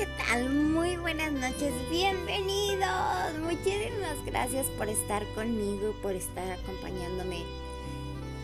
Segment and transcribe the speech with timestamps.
[0.00, 0.48] ¿qué tal?
[0.48, 3.38] Muy buenas noches, bienvenidos.
[3.42, 7.42] Muchísimas gracias por estar conmigo, por estar acompañándome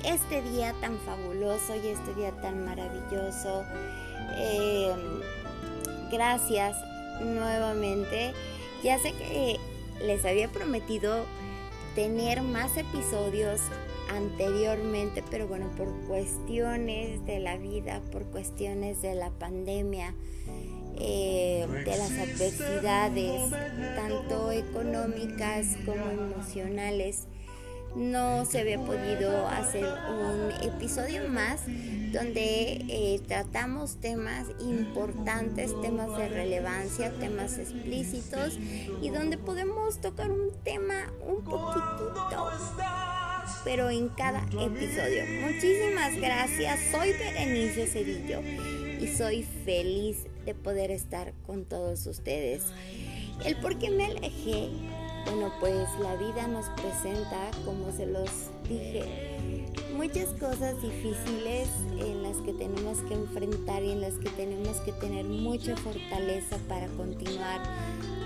[0.05, 3.65] este día tan fabuloso y este día tan maravilloso.
[4.37, 6.77] Em, gracias
[7.25, 8.35] nuevamente.
[8.83, 9.59] Ya sé que
[10.05, 11.25] les había prometido
[11.95, 13.63] tener más episodios
[14.11, 20.15] anteriormente, pero bueno, por cuestiones de la vida, por cuestiones de la pandemia,
[20.99, 23.43] eh, de las adversidades,
[23.95, 27.27] tanto económicas como emocionales,
[27.97, 31.63] no se había podido hacer un episodio más
[32.13, 38.59] donde eh, tratamos temas importantes, temas de relevancia, temas explícitos
[39.01, 42.51] y donde podemos tocar un tema un poquitito
[43.65, 45.25] pero en cada episodio.
[45.41, 48.41] Muchísimas gracias, soy Berenice Cedillo
[49.01, 52.65] y soy feliz de poder estar con todos ustedes.
[53.45, 54.71] El por qué me alejé,
[55.27, 58.31] bueno pues la vida nos presenta, como se los
[58.69, 64.79] dije, muchas cosas difíciles en las que tenemos que enfrentar y en las que tenemos
[64.79, 67.61] que tener mucha fortaleza para continuar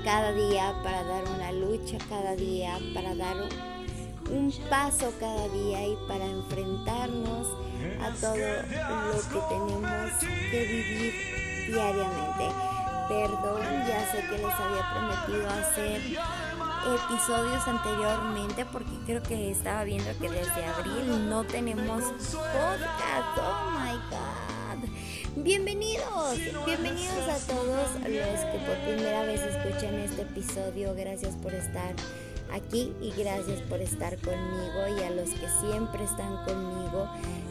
[0.05, 3.37] cada día, para dar una lucha cada día, para dar
[4.31, 7.48] un paso cada día y para enfrentarnos
[8.00, 10.12] a todo lo que tenemos
[10.50, 11.14] que vivir
[11.67, 12.45] diariamente.
[13.09, 16.01] Perdón, ya sé que les había prometido hacer
[16.86, 23.39] episodios anteriormente porque creo que estaba viendo que desde abril no tenemos podcast.
[23.39, 24.89] Oh my god.
[25.36, 30.95] Bienvenidos, bienvenidos a todos los que por primera vez escuchan este episodio.
[30.95, 31.95] Gracias por estar
[32.53, 37.09] aquí y gracias por estar conmigo y a los que siempre están conmigo.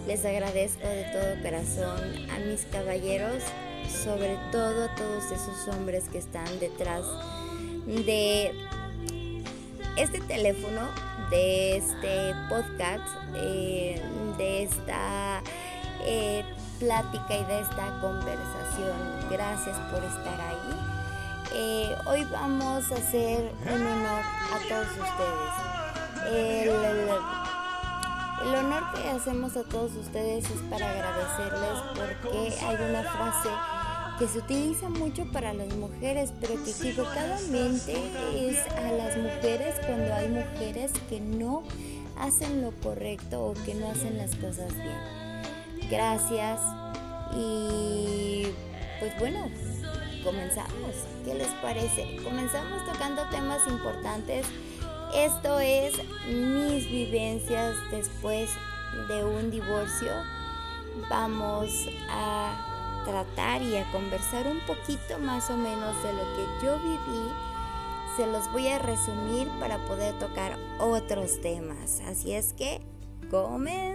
[0.07, 3.43] Les agradezco de todo corazón a mis caballeros,
[4.03, 7.03] sobre todo a todos esos hombres que están detrás
[7.85, 8.51] de
[9.97, 10.87] este teléfono,
[11.29, 14.01] de este podcast, eh,
[14.37, 15.43] de esta
[16.05, 16.43] eh,
[16.79, 19.29] plática y de esta conversación.
[19.29, 20.88] Gracias por estar ahí.
[21.51, 25.51] Eh, hoy vamos a hacer un honor a todos ustedes.
[26.31, 26.69] El,
[28.55, 33.49] honor que hacemos a todos ustedes es para agradecerles porque hay una frase
[34.19, 37.95] que se utiliza mucho para las mujeres, pero que equivocadamente
[38.35, 41.63] es a las mujeres cuando hay mujeres que no
[42.19, 45.89] hacen lo correcto o que no hacen las cosas bien.
[45.89, 46.59] Gracias
[47.35, 48.43] y
[48.99, 49.49] pues bueno,
[50.23, 50.95] comenzamos.
[51.25, 52.17] ¿Qué les parece?
[52.23, 54.45] Comenzamos tocando temas importantes.
[55.13, 55.93] Esto es
[56.27, 58.49] mis vivencias después
[59.07, 60.11] de un divorcio.
[61.09, 61.71] Vamos
[62.09, 67.29] a tratar y a conversar un poquito más o menos de lo que yo viví.
[68.17, 72.01] Se los voy a resumir para poder tocar otros temas.
[72.07, 72.81] Así es que
[73.31, 73.89] comenzamos.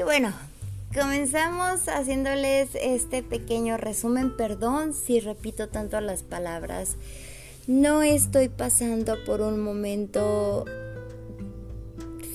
[0.00, 0.32] Y bueno,
[0.94, 4.34] comenzamos haciéndoles este pequeño resumen.
[4.34, 6.96] Perdón si repito tanto las palabras.
[7.66, 10.64] No estoy pasando por un momento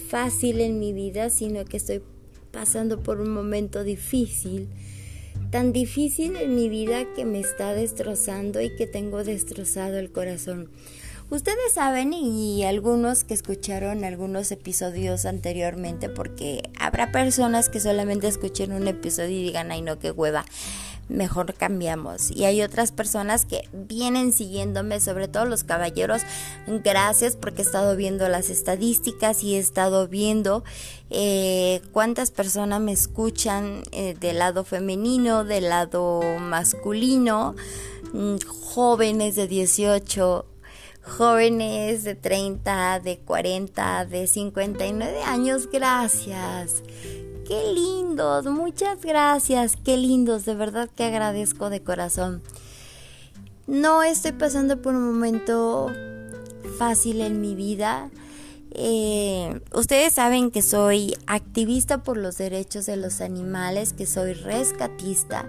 [0.09, 2.03] fácil en mi vida, sino que estoy
[2.51, 4.69] pasando por un momento difícil.
[5.49, 10.69] Tan difícil en mi vida que me está destrozando y que tengo destrozado el corazón.
[11.31, 18.71] Ustedes saben y algunos que escucharon algunos episodios anteriormente, porque habrá personas que solamente escuchen
[18.71, 20.45] un episodio y digan, ay no, qué hueva,
[21.09, 22.29] mejor cambiamos.
[22.29, 26.21] Y hay otras personas que vienen siguiéndome, sobre todo los caballeros,
[26.67, 30.63] gracias porque he estado viendo las estadísticas y he estado viendo
[31.09, 37.55] eh, cuántas personas me escuchan eh, del lado femenino, del lado masculino,
[38.13, 40.45] mm, jóvenes de 18
[41.05, 46.83] jóvenes de 30, de 40, de 59 años, gracias.
[47.47, 52.41] Qué lindos, muchas gracias, qué lindos, de verdad que agradezco de corazón.
[53.67, 55.91] No estoy pasando por un momento
[56.77, 58.09] fácil en mi vida.
[58.71, 65.47] Eh, ustedes saben que soy activista por los derechos de los animales, que soy rescatista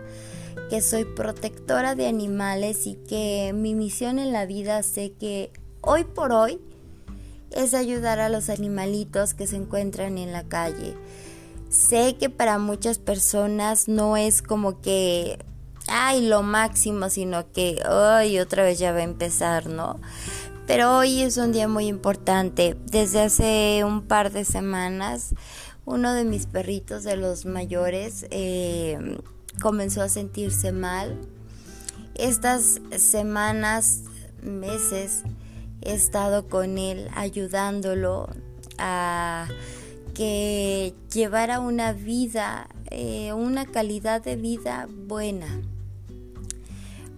[0.70, 6.04] que soy protectora de animales y que mi misión en la vida sé que hoy
[6.04, 6.60] por hoy
[7.50, 10.94] es ayudar a los animalitos que se encuentran en la calle.
[11.68, 15.38] Sé que para muchas personas no es como que,
[15.88, 20.00] ay, lo máximo, sino que, ay, otra vez ya va a empezar, ¿no?
[20.66, 22.76] Pero hoy es un día muy importante.
[22.86, 25.34] Desde hace un par de semanas
[25.84, 29.18] uno de mis perritos de los mayores eh,
[29.60, 31.18] comenzó a sentirse mal.
[32.14, 34.02] Estas semanas,
[34.42, 35.22] meses,
[35.82, 38.28] he estado con él ayudándolo
[38.78, 39.48] a
[40.14, 45.46] que llevara una vida, eh, una calidad de vida buena.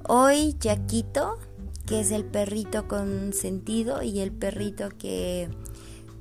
[0.08, 1.38] Hoy Yaquito,
[1.86, 5.48] que es el perrito con sentido y el perrito que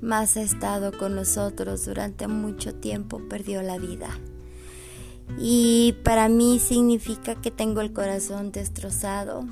[0.00, 4.10] más ha estado con nosotros durante mucho tiempo, perdió la vida.
[5.36, 9.44] Y para mí significa que tengo el corazón destrozado,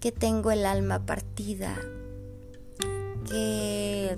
[0.00, 1.76] que tengo el alma partida,
[3.28, 4.16] que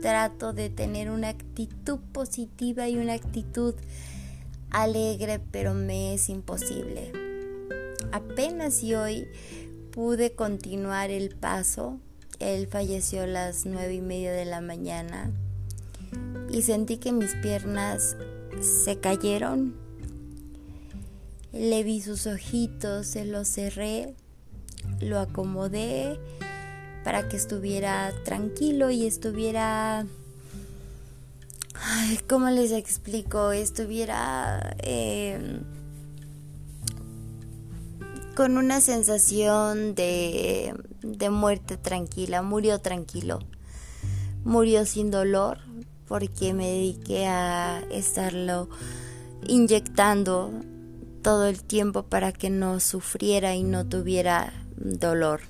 [0.00, 3.74] trato de tener una actitud positiva y una actitud
[4.70, 7.12] alegre, pero me es imposible.
[8.10, 9.28] Apenas y hoy
[9.92, 11.98] pude continuar el paso.
[12.40, 15.30] Él falleció a las nueve y media de la mañana
[16.50, 18.16] y sentí que mis piernas
[18.60, 19.81] se cayeron.
[21.52, 24.14] Le vi sus ojitos, se los cerré,
[25.00, 26.18] lo acomodé
[27.04, 30.06] para que estuviera tranquilo y estuviera...
[32.28, 33.52] ¿Cómo les explico?
[33.52, 35.60] Estuviera em,
[38.34, 42.40] con una sensación de, de muerte tranquila.
[42.40, 43.40] Murió tranquilo.
[44.44, 45.58] Murió sin dolor
[46.06, 48.68] porque me dediqué a estarlo
[49.48, 50.52] inyectando
[51.22, 55.40] todo el tiempo para que no sufriera y no tuviera dolor.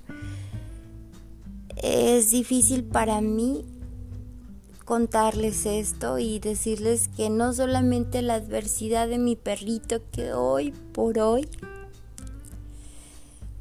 [1.76, 3.64] Es difícil para mí
[4.84, 11.18] contarles esto y decirles que no solamente la adversidad de mi perrito que hoy por
[11.18, 11.48] hoy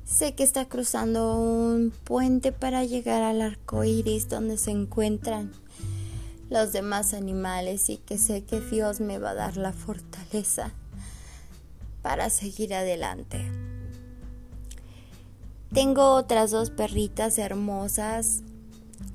[0.03, 5.51] sé que está cruzando un puente para llegar al arco iris donde se encuentran
[6.49, 10.73] los demás animales y que sé que Dios me va a dar la fortaleza
[12.01, 13.51] para seguir adelante.
[15.73, 18.43] Tengo otras dos perritas hermosas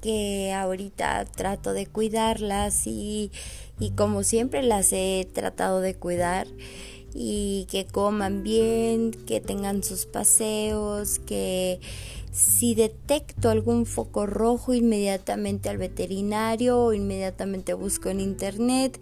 [0.00, 3.30] que ahorita trato de cuidarlas y,
[3.78, 6.46] y como siempre las he tratado de cuidar
[7.14, 11.80] y que coman bien, que tengan sus paseos, que
[12.32, 19.00] si detecto algún foco rojo inmediatamente al veterinario o inmediatamente busco en internet,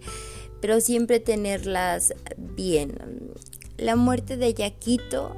[0.61, 2.97] pero siempre tenerlas bien.
[3.77, 5.35] La muerte de Yaquito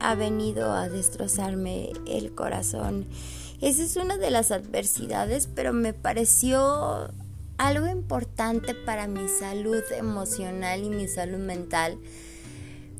[0.00, 3.06] ha venido a destrozarme el corazón.
[3.60, 7.10] Esa es una de las adversidades, pero me pareció
[7.58, 11.98] algo importante para mi salud emocional y mi salud mental.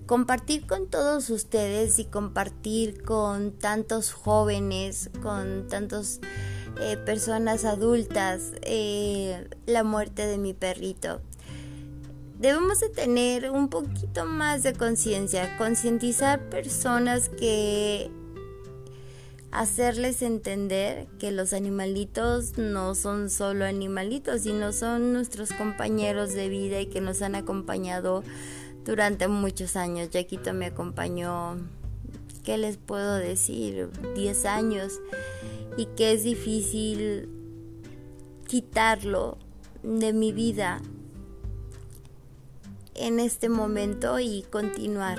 [0.05, 6.21] Compartir con todos ustedes y compartir con tantos jóvenes, con tantas
[6.79, 11.23] eh, personas adultas, eh, la muerte de mi perrito
[12.45, 18.11] debemos de tener un poquito más de conciencia, concientizar personas que
[19.51, 26.83] hacerles entender que los animalitos no son solo animalitos, sino son nuestros compañeros de vida
[26.83, 28.23] y que nos han acompañado
[28.85, 30.11] durante muchos años.
[30.11, 31.57] Yaquito me acompañó,
[32.43, 33.89] ¿qué les puedo decir?
[34.17, 35.01] 10 años
[35.79, 37.27] y que es difícil
[38.47, 39.39] quitarlo
[39.83, 40.83] de mi vida
[42.95, 45.19] en este momento y continuar.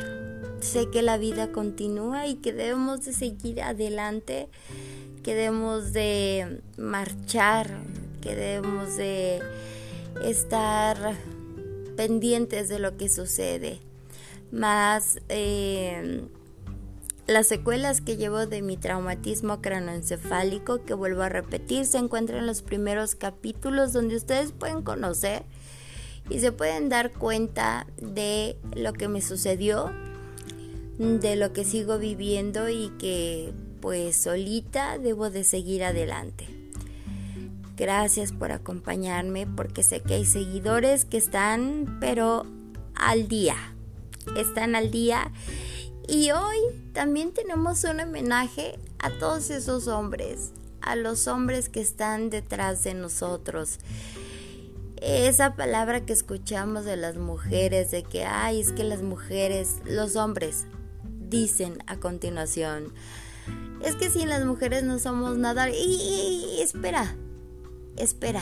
[0.62, 4.50] Sé que la vida continúa y que debemos de seguir adelante,
[5.24, 7.70] que debemos de marchar,
[8.22, 9.42] que debemos de
[10.24, 11.16] estar
[11.96, 13.80] pendientes de lo que sucede.
[14.52, 16.24] Más eh,
[17.28, 22.48] las secuelas que llevo de mi traumatismo cranoencefálico, que vuelvo a repetir, se encuentran en
[22.48, 25.44] los primeros capítulos donde ustedes pueden conocer
[26.30, 29.92] y se pueden dar cuenta de lo que me sucedió,
[30.98, 36.48] de lo que sigo viviendo y que pues solita debo de seguir adelante.
[37.78, 42.46] Gracias por acompañarme porque sé que hay seguidores que están pero
[42.96, 43.58] al día.
[44.38, 45.32] Están al día
[46.08, 46.58] y hoy
[46.94, 50.52] también tenemos un homenaje a todos esos hombres,
[50.82, 53.80] a los hombres que están detrás de nosotros
[55.02, 60.16] esa palabra que escuchamos de las mujeres, de que, ay, es que las mujeres, los
[60.16, 60.66] hombres,
[61.30, 62.94] dicen a continuación,
[63.84, 65.70] es que sin las mujeres no somos nada.
[65.70, 67.16] Y, espera,
[67.98, 68.42] espera.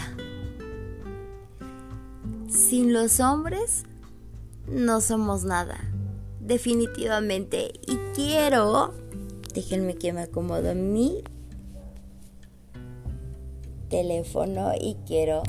[2.47, 3.83] Sin los hombres
[4.67, 5.77] no somos nada.
[6.39, 7.73] Definitivamente.
[7.87, 8.93] Y quiero,
[9.53, 11.23] déjenme que me acomodo mi
[13.89, 15.43] teléfono y quiero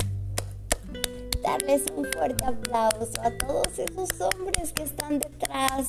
[1.45, 5.87] darles un fuerte aplauso a todos esos hombres que están detrás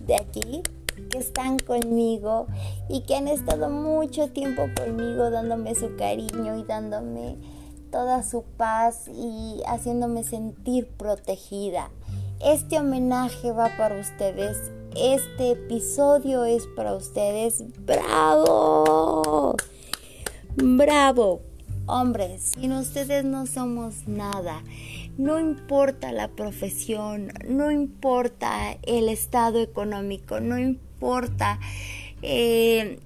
[0.00, 0.62] de aquí,
[1.10, 2.46] que están conmigo
[2.88, 7.36] y que han estado mucho tiempo conmigo dándome su cariño y dándome
[7.90, 11.90] toda su paz y haciéndome sentir protegida.
[12.40, 14.70] Este homenaje va para ustedes.
[14.94, 17.64] Este episodio es para ustedes.
[17.86, 19.56] ¡Bravo!
[20.56, 21.40] ¡Bravo!
[21.86, 24.62] Hombres, sin ustedes no somos nada.
[25.16, 31.60] No importa la profesión, no importa el estado económico, no importa
[32.22, 32.98] eh,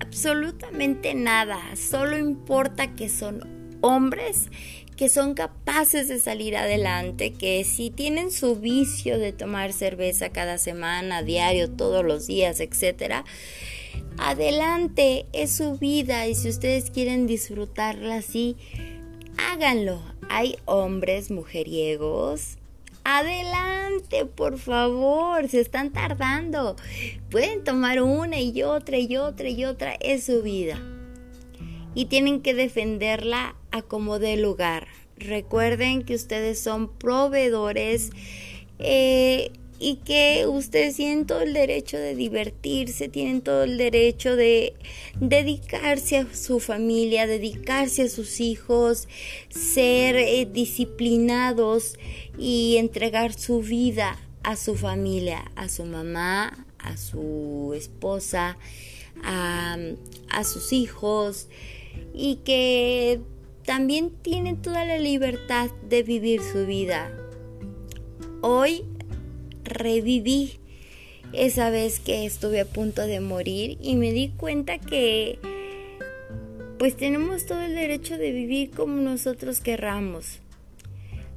[0.00, 1.58] absolutamente nada.
[1.74, 4.50] Solo importa que son hombres
[4.96, 10.58] que son capaces de salir adelante, que si tienen su vicio de tomar cerveza cada
[10.58, 13.24] semana, diario, todos los días, etcétera,
[14.18, 18.56] adelante, es su vida y si ustedes quieren disfrutarla así,
[19.36, 20.00] háganlo.
[20.28, 22.58] Hay hombres mujeriegos.
[23.04, 26.76] Adelante, por favor, se están tardando.
[27.30, 30.80] Pueden tomar una y otra y otra y otra, es su vida.
[31.94, 34.86] Y tienen que defenderla a como dé lugar.
[35.16, 38.10] Recuerden que ustedes son proveedores.
[38.78, 44.74] Eh, y que ustedes tienen todo el derecho de divertirse, tienen todo el derecho de
[45.18, 49.08] dedicarse a su familia, dedicarse a sus hijos,
[49.48, 51.98] ser eh, disciplinados
[52.38, 58.56] y entregar su vida a su familia, a su mamá, a su esposa,
[59.24, 59.76] a,
[60.30, 61.48] a sus hijos
[62.14, 63.20] y que
[63.64, 67.10] también tienen toda la libertad de vivir su vida.
[68.44, 68.84] Hoy
[69.64, 70.58] reviví
[71.32, 75.38] esa vez que estuve a punto de morir y me di cuenta que
[76.78, 80.40] pues tenemos todo el derecho de vivir como nosotros querramos.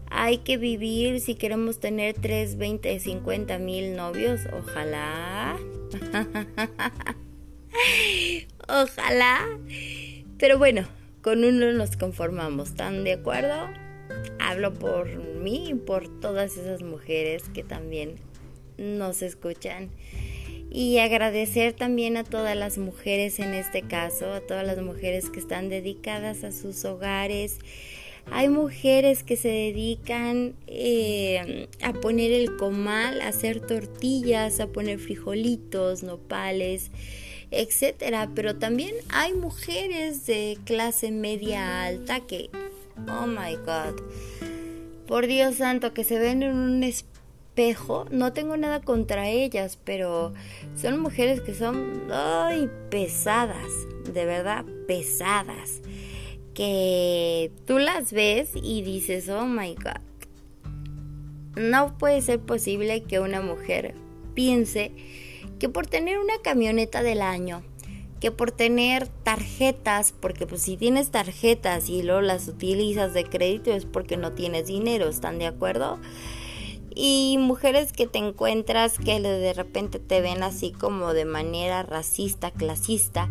[0.09, 5.57] Hay que vivir si queremos tener 3, 20, 50 mil novios, ojalá.
[8.67, 9.45] ojalá.
[10.37, 10.87] Pero bueno,
[11.21, 13.69] con uno nos conformamos, ¿están de acuerdo?
[14.39, 15.07] hablo por
[15.47, 18.15] y por todas esas mujeres que también
[18.77, 19.89] nos escuchan.
[20.71, 25.39] Y agradecer también a todas las mujeres en este caso, a todas las mujeres que
[25.39, 27.59] están dedicadas a sus hogares.
[28.31, 34.99] Hay mujeres que se dedican eh, a poner el comal, a hacer tortillas, a poner
[34.99, 36.89] frijolitos, nopales,
[37.51, 38.31] etcétera.
[38.35, 42.49] Pero también hay mujeres de clase media alta que
[43.07, 44.01] Oh my God.
[45.07, 48.05] Por Dios santo, que se ven en un espejo.
[48.09, 50.33] No tengo nada contra ellas, pero
[50.75, 53.71] son mujeres que son ay, pesadas.
[54.13, 55.81] De verdad, pesadas.
[56.53, 60.01] Que tú las ves y dices, oh my God.
[61.55, 63.95] No puede ser posible que una mujer
[64.33, 64.91] piense
[65.59, 67.63] que por tener una camioneta del año,
[68.19, 73.71] que por tener tarjetas, porque pues si tienes tarjetas y luego las utilizas de crédito
[73.71, 75.99] es porque no tienes dinero, ¿están de acuerdo?
[76.95, 82.51] Y mujeres que te encuentras que de repente te ven así como de manera racista,
[82.51, 83.27] clasista,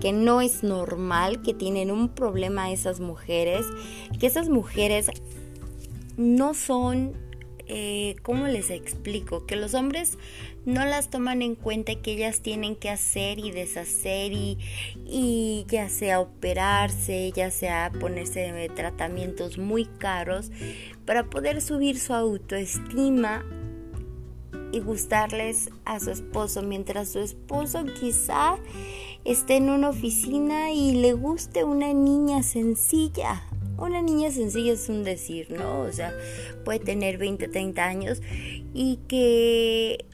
[0.00, 3.66] que no es normal, que tienen un problema esas mujeres,
[4.18, 5.10] que esas mujeres
[6.16, 7.12] no son
[7.74, 9.46] eh, ¿cómo les explico?
[9.46, 10.18] Que los hombres
[10.64, 14.58] no las toman en cuenta que ellas tienen que hacer y deshacer y,
[15.04, 20.50] y ya sea operarse, ya sea ponerse tratamientos muy caros
[21.04, 23.44] para poder subir su autoestima
[24.72, 28.56] y gustarles a su esposo, mientras su esposo quizá
[29.24, 33.42] esté en una oficina y le guste una niña sencilla,
[33.76, 35.80] una niña sencilla es un decir, ¿no?
[35.80, 36.14] O sea,
[36.64, 38.22] puede tener 20, 30 años
[38.72, 40.06] y que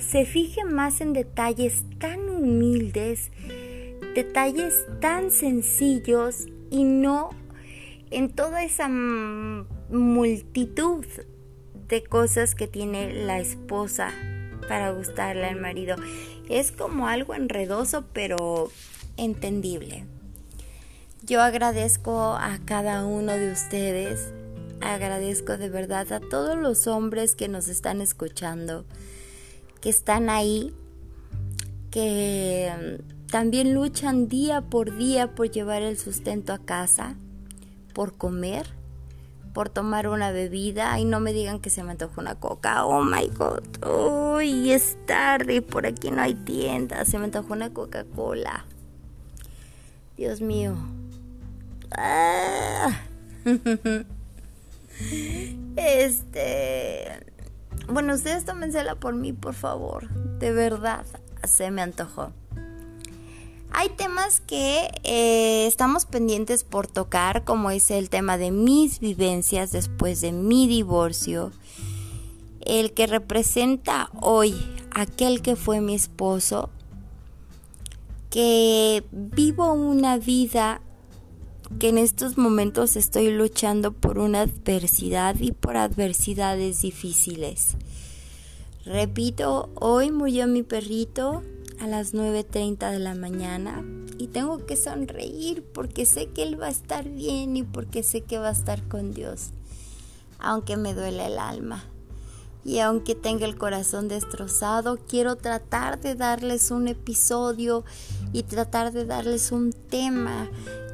[0.00, 3.30] se fije más en detalles tan humildes,
[4.14, 7.30] detalles tan sencillos y no
[8.10, 11.04] en toda esa multitud
[11.88, 14.12] de cosas que tiene la esposa
[14.68, 15.96] para gustarle al marido.
[16.48, 18.70] Es como algo enredoso pero
[19.16, 20.04] entendible.
[21.22, 24.32] Yo agradezco a cada uno de ustedes,
[24.80, 28.86] agradezco de verdad a todos los hombres que nos están escuchando,
[29.80, 30.74] que están ahí,
[31.90, 37.14] que mm, también luchan día por día por llevar el sustento a casa,
[37.94, 38.66] por comer,
[39.52, 40.98] por tomar una bebida.
[40.98, 42.84] Y no me digan que se me antoja una coca.
[42.84, 43.62] Oh my god.
[43.86, 47.04] Uy, es tarde y por aquí no hay tienda.
[47.04, 48.64] Se me antoja una Coca-Cola.
[50.16, 50.76] Dios mío.
[51.96, 53.00] Ah.
[55.76, 57.29] Este.
[57.92, 60.08] Bueno, ustedes tómensela por mí, por favor.
[60.38, 61.04] De verdad,
[61.42, 62.32] se me antojó.
[63.72, 69.72] Hay temas que eh, estamos pendientes por tocar, como es el tema de mis vivencias
[69.72, 71.50] después de mi divorcio,
[72.60, 74.54] el que representa hoy
[74.92, 76.70] aquel que fue mi esposo,
[78.30, 80.80] que vivo una vida
[81.78, 87.76] que en estos momentos estoy luchando por una adversidad y por adversidades difíciles.
[88.84, 91.42] Repito, hoy murió mi perrito
[91.78, 93.84] a las 9.30 de la mañana
[94.18, 98.22] y tengo que sonreír porque sé que él va a estar bien y porque sé
[98.22, 99.50] que va a estar con Dios,
[100.38, 101.84] aunque me duele el alma.
[102.62, 107.84] Y aunque tenga el corazón destrozado, quiero tratar de darles un episodio
[108.34, 110.50] y tratar de darles un tema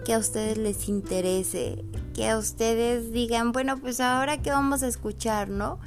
[0.07, 1.85] que a ustedes les interese,
[2.15, 5.81] que a ustedes digan, bueno, pues ahora que vamos a escuchar, ¿no?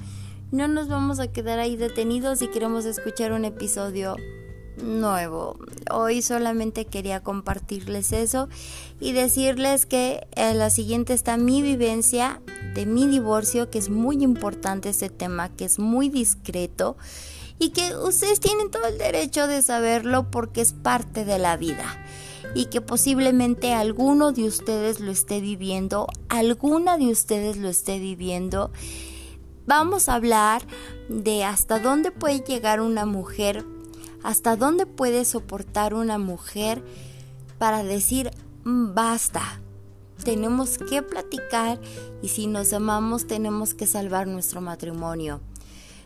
[0.51, 4.17] No nos vamos a quedar ahí detenidos si queremos escuchar un episodio
[4.83, 5.57] nuevo.
[5.89, 8.49] Hoy solamente quería compartirles eso
[8.99, 12.41] y decirles que en la siguiente está mi vivencia
[12.75, 16.97] de mi divorcio, que es muy importante este tema, que es muy discreto
[17.57, 21.85] y que ustedes tienen todo el derecho de saberlo porque es parte de la vida
[22.55, 28.71] y que posiblemente alguno de ustedes lo esté viviendo, alguna de ustedes lo esté viviendo.
[29.65, 30.63] Vamos a hablar
[31.09, 33.63] de hasta dónde puede llegar una mujer,
[34.23, 36.83] hasta dónde puede soportar una mujer
[37.57, 38.31] para decir
[38.63, 39.61] mm, basta.
[40.23, 41.79] Tenemos que platicar
[42.21, 45.41] y si nos amamos tenemos que salvar nuestro matrimonio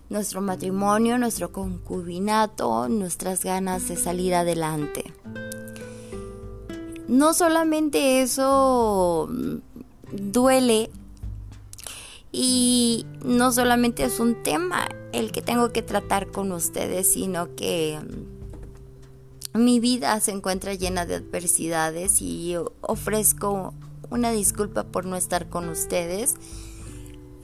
[0.09, 5.11] nuestro matrimonio, nuestro concubinato, nuestras ganas de salir adelante
[7.13, 9.29] no solamente eso
[10.11, 10.89] duele
[12.31, 17.99] y no solamente es un tema el que tengo que tratar con ustedes, sino que
[19.53, 23.75] mi vida se encuentra llena de adversidades y ofrezco
[24.09, 26.33] una disculpa por no estar con ustedes.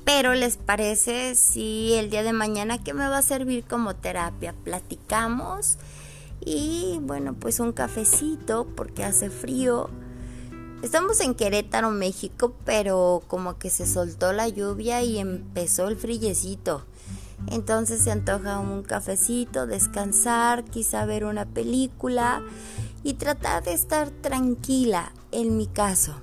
[0.04, 4.56] Pero les parece si el día de mañana que me va a servir como terapia
[4.64, 5.78] platicamos
[6.46, 9.90] y bueno, pues un cafecito porque hace frío.
[10.82, 16.86] Estamos en Querétaro, México, pero como que se soltó la lluvia y empezó el frillecito.
[17.48, 22.42] Entonces se antoja un cafecito, descansar, quizá ver una película
[23.04, 26.16] y tratar de estar tranquila, en mi caso.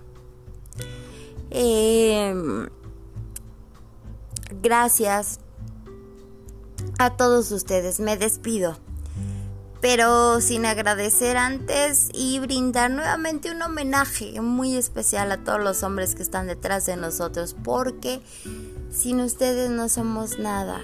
[1.51, 2.69] Em,
[4.63, 5.41] gracias
[6.99, 8.01] a todos ustedes.
[8.01, 8.86] Me despido
[9.81, 16.15] pero sin agradecer antes y brindar nuevamente un homenaje muy especial a todos los hombres
[16.15, 18.21] que están detrás de nosotros, porque
[18.91, 20.81] sin ustedes no somos nada.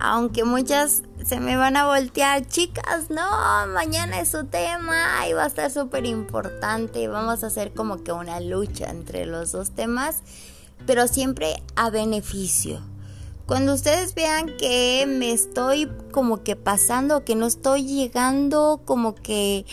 [0.00, 3.28] Aunque muchas se me van a voltear, chicas, no,
[3.68, 7.08] mañana es su tema y va a estar súper importante.
[7.08, 10.22] Vamos a hacer como que una lucha entre los dos temas,
[10.86, 12.80] pero siempre a beneficio
[13.48, 19.64] cuando ustedes vean que me estoy como que pasando, que no estoy llegando como que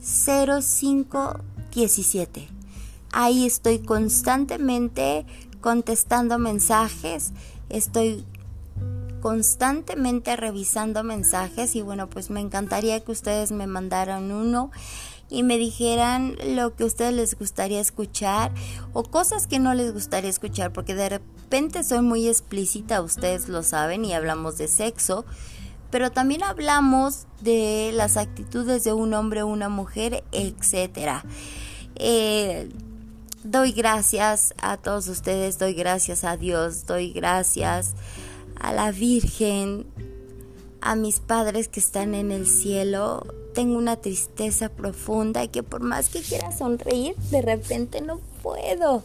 [0.00, 2.48] 0517.
[3.12, 5.26] Ahí estoy constantemente
[5.60, 7.32] contestando mensajes,
[7.68, 8.24] estoy
[9.20, 14.70] constantemente revisando mensajes y bueno, pues me encantaría que ustedes me mandaran uno
[15.28, 18.52] y me dijeran lo que a ustedes les gustaría escuchar
[18.92, 23.62] o cosas que no les gustaría escuchar, porque de repente soy muy explícita, ustedes lo
[23.62, 25.24] saben, y hablamos de sexo,
[25.90, 31.24] pero también hablamos de las actitudes de un hombre una mujer, etcétera.
[31.96, 32.68] Eh,
[33.42, 37.94] doy gracias a todos ustedes, doy gracias a Dios, doy gracias
[38.60, 39.86] a la Virgen,
[40.80, 45.80] a mis padres que están en el cielo, tengo una tristeza profunda y que por
[45.80, 49.02] más que quiera sonreír, de repente no puedo.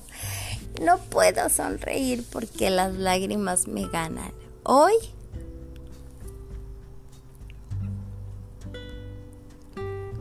[0.81, 4.31] No puedo sonreír porque las lágrimas me ganan.
[4.63, 4.93] hoy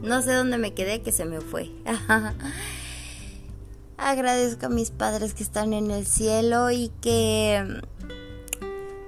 [0.02, 1.70] no sé dónde me quedé que se me fue.
[3.98, 7.82] Agradezco a mis padres que están en el cielo y que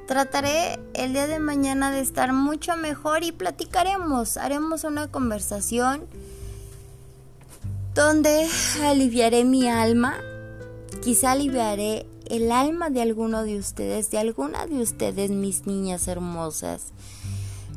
[0.06, 6.06] trataré el día de mañana de estar mucho mejor y platicaremos, haremos una conversación
[7.94, 8.48] donde
[8.82, 10.16] aliviaré mi alma,
[11.02, 16.86] quizá aliviaré el alma de alguno de ustedes, de alguna de ustedes, mis niñas hermosas.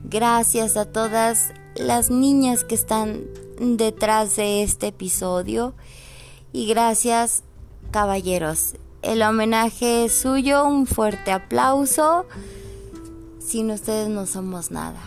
[0.06, 3.26] Gracias a todas las niñas que están
[3.60, 5.74] detrás de este episodio
[6.54, 7.44] y gracias
[7.92, 8.76] caballeros.
[9.06, 12.26] El homenaje es suyo, un fuerte aplauso.
[13.39, 15.00] Sin ustedes no somos nada.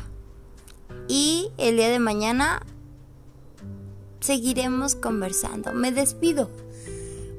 [1.08, 2.62] Y el día de mañana
[4.20, 5.72] seguiremos conversando.
[5.72, 6.48] Me despido.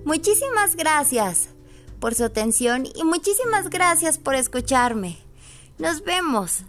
[0.04, 1.48] Muchísimas gracias
[2.02, 5.17] por su atención y muchísimas gracias por escucharme.
[5.78, 6.63] Nos vemos.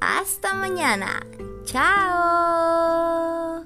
[0.00, 1.24] Hasta mañana.
[1.64, 3.64] Chao.